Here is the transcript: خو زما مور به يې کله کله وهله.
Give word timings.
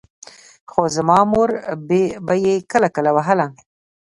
خو 0.71 0.81
زما 0.95 1.19
مور 1.31 1.49
به 2.27 2.35
يې 2.43 2.55
کله 2.71 2.87
کله 2.95 3.11
وهله. 3.17 3.47